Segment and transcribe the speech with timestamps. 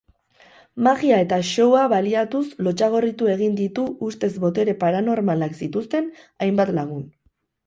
[0.85, 6.11] Magia eta showa baliatuz lotsagorritu egin ditu ustez botere paranormalak zituzten
[6.47, 7.07] hainbat lagun.